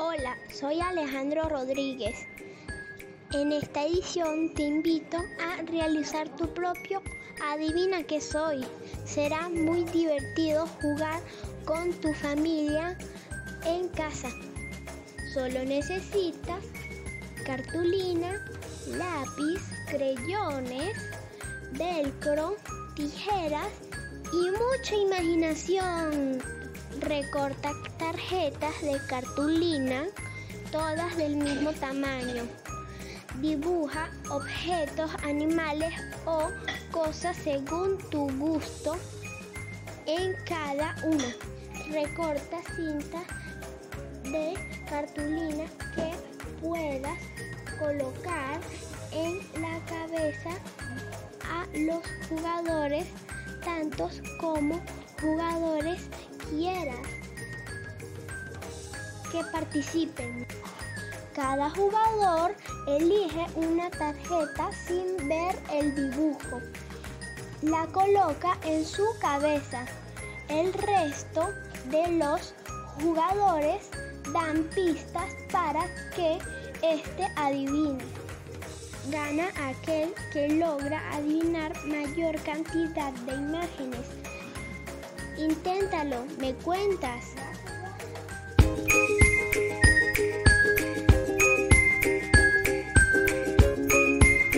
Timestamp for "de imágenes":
83.12-84.06